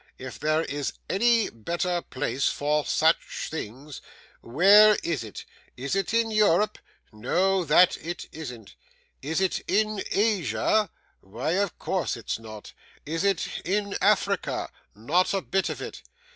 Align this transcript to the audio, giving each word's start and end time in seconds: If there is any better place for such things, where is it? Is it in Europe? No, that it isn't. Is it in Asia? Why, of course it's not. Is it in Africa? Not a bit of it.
If 0.17 0.39
there 0.39 0.63
is 0.63 0.93
any 1.11 1.51
better 1.51 2.01
place 2.01 2.49
for 2.49 2.83
such 2.87 3.49
things, 3.51 4.01
where 4.41 4.97
is 5.03 5.23
it? 5.23 5.45
Is 5.77 5.95
it 5.95 6.11
in 6.11 6.31
Europe? 6.31 6.79
No, 7.13 7.63
that 7.65 7.97
it 7.97 8.25
isn't. 8.31 8.73
Is 9.21 9.39
it 9.41 9.59
in 9.69 10.01
Asia? 10.09 10.89
Why, 11.19 11.51
of 11.51 11.77
course 11.77 12.17
it's 12.17 12.39
not. 12.39 12.73
Is 13.05 13.23
it 13.23 13.59
in 13.63 13.95
Africa? 14.01 14.71
Not 14.95 15.35
a 15.35 15.41
bit 15.43 15.69
of 15.69 15.83
it. 15.83 16.01